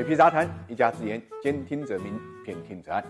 [0.00, 3.04] 水皮杂谈，一家之言，兼听则明，偏听则暗。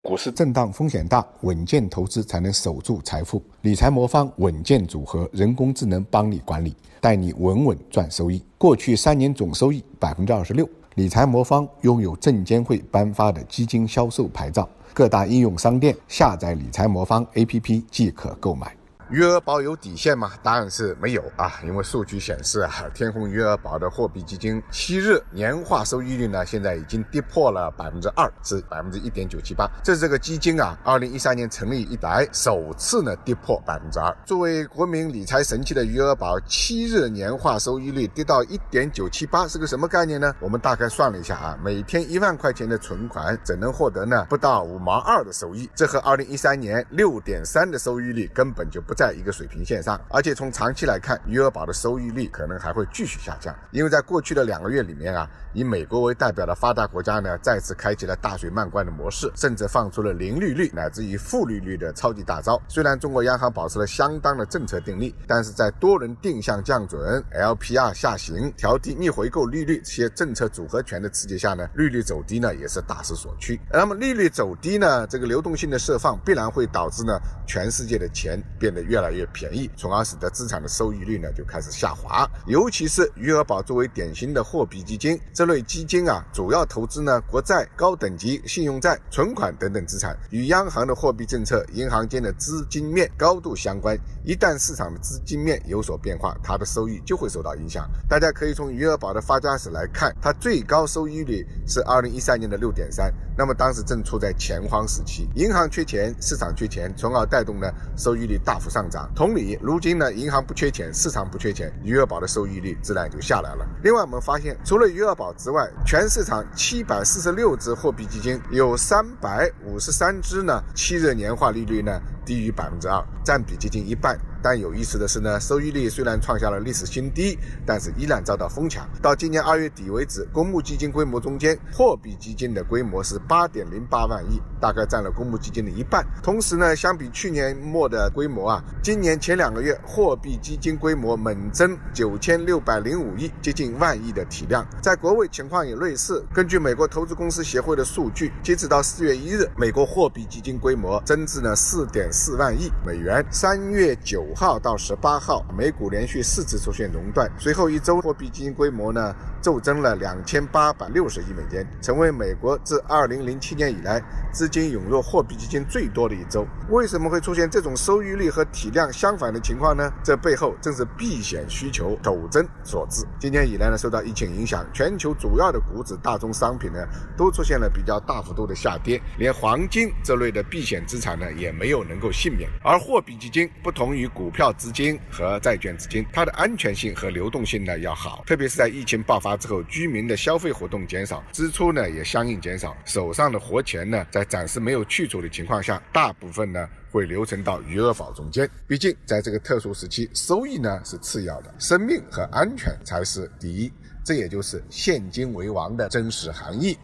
[0.00, 3.42] 股市震荡风险大，稳健投资才能守住财富。
[3.60, 8.42] 理财魔方稳健组合，人工智能帮你管理，带你稳稳赚收益。
[8.56, 10.66] 过去三年总收益百分之二十六。
[10.94, 18.74] 理财魔方拥有证监会颁发的基金销售牌照，各大应用商店下载理财魔方 APP 即可购买。
[19.10, 20.30] 余额宝有底线吗？
[20.40, 29.68] 答案是没有啊，因为数据显示啊，天弘余额宝的货币基金七日年化收益率呢，现在已经跌破了百分之二，至百分之一点九七八。
[29.82, 34.16] 这是这个基金啊，二零一三年成立以来首次呢跌破百分之二。
[34.24, 40.32] 作为国民理财神器的余额宝，七日年化收益率跌到一点九七八，是个什么概念呢？
[40.38, 44.24] 我们大概算了一下啊，每天一万块钱的存款，怎能获得呢？
[44.30, 48.94] 不到五毛二的收益，这和二零一三年六点三的收益率根本就不。
[49.00, 62.60] 在一个水平线上，而且从长期来看，余额宝的收益率可能还会继续下降，因为在过去的两个月里面啊，以美国为代表的发达国家呢，再次开启了大水漫灌的模式，甚至放出了零利率乃至于负利率的超级大招。
[62.68, 73.58] 虽然中国央行保持了相当的政策定力，但是在多轮定向降准、LPR 下行、调低逆回购利率这些政策组合拳的刺激下呢，利率走低呢也是大势所趋。
[73.72, 78.89] 那么利率走低呢，这个流动性的释放必然会导致呢，全世界的钱变得。
[78.90, 82.28] 越来越便宜，从而使得资产的收益率呢就开始下滑。
[82.46, 93.96] 尤其是余额宝作为典型的货币基金，这类基金啊，主要投资呢国债、高等级信用债、存款等等资产，与央行的货币政策、银行间的资金面高度相关。
[94.24, 97.88] 一旦市场的资金面有所变化，它的收益就会受到影响。
[98.08, 103.14] 大家可以从余额宝的发家史来看，它最高收益率是二零一三年的六点三。
[103.38, 109.10] 那么当时正处在钱荒时期，银行缺钱，市场缺钱，从而带动呢收益率大幅上上涨。
[109.14, 113.66] 同理，如今呢银行不缺钱，市场不缺钱，余额宝的收益率自然就下来了。
[113.82, 124.18] 另外，我们发现，除了余额宝之外，全市场七百四十六只货币基金，有三百五十三只呢七日年化利率呢低于百分之二，占比接近一半。
[124.42, 128.88] 但有意思的是呢，收益率虽然创下了历史新低，但是依然遭到疯抢。
[129.02, 136.06] 到今年二月底为止，公募基金规模中间，货币基金的规模是八点零八万亿，大概占了公募基金的一半。
[136.22, 144.66] 同时呢，相比去年末的规模啊，今年前两个月货币基金规模猛增九千六百零五亿，接近万亿的体量。
[144.82, 146.24] 在国外情况也类似。
[146.32, 153.24] 根据美国投资公司协会的数据，截止到四月一日，美国货币基金规模增至了四点四万亿美元。
[153.30, 154.29] 三月九。
[154.30, 164.00] 五号到十八号，美股连续四次出现熔断，随后一周货币基金规模呢骤增了两千八百六十亿美元，成为美国自二零零七年以来
[164.32, 166.46] 资金涌入货币基金最多的一周。
[166.68, 169.92] 为什么会出现这种收益率和体量相反的情况呢？
[170.04, 173.04] 这背后正是避险需求陡增所致。
[173.18, 176.78] 今年以来呢，受到疫情影响，全球主要的股指、大宗商品呢
[177.16, 182.48] 都出现了比较大幅度的下跌，连黄金这类的避险资产呢也没有能够幸免。
[182.62, 198.46] 而货币基金不同于股票资金和债券资金，它的安全性和流动性呢要好，特别是在疫情爆发之后，居民的消费活动减少，支出呢也相应减少，手上的活钱呢在暂时没有去处的情况下，大部分呢会流存到余额宝中间。
[198.66, 203.72] 毕竟在这个特殊时期，收益呢是次要的，生命和安全才是第一，
[204.04, 206.76] 这也就是现金为王的真实含义。